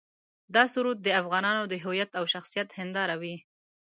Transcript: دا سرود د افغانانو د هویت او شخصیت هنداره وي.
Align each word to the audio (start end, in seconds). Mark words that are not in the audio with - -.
دا 0.55 0.63
سرود 0.73 0.99
د 1.03 1.07
افغانانو 1.21 1.63
د 1.67 1.73
هویت 1.83 2.11
او 2.19 2.23
شخصیت 2.33 2.69
هنداره 2.79 3.15
وي. 3.21 3.35